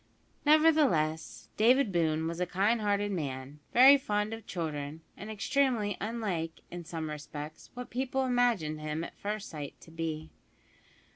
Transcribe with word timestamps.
Nevertheless, 0.47 1.49
David 1.57 1.91
Boone 1.91 2.25
was 2.25 2.39
a 2.39 2.47
kind 2.47 2.81
hearted 2.81 3.11
man, 3.11 3.59
very 3.71 3.99
fond 3.99 4.33
of 4.33 4.47
children, 4.47 5.01
and 5.15 5.29
extremely 5.29 5.95
unlike, 6.01 6.61
in 6.71 6.83
some 6.85 7.07
respects, 7.07 7.69
what 7.75 7.91
people 7.91 8.25
imagined 8.25 8.81
him 8.81 9.03
at 9.03 9.15
first 9.19 9.47
sight 9.47 9.79
to 9.81 9.91
be. 9.91 10.31